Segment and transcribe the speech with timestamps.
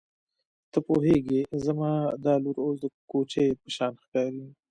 [0.71, 1.91] ته پوهېږې زما
[2.25, 4.43] دا لور اوس د کوچۍ په شان ښکاري.